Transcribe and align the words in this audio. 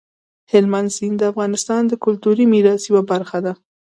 هلمند 0.51 0.89
سیند 0.95 1.17
د 1.19 1.23
افغانستان 1.31 1.81
د 1.87 1.93
کلتوري 2.03 2.45
میراث 2.53 2.81
یوه 2.91 3.03
برخه 3.11 3.37
ده. 3.45 3.53